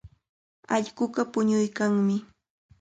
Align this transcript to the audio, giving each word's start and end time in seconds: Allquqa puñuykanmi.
Allquqa 0.75 1.23
puñuykanmi. 1.31 2.15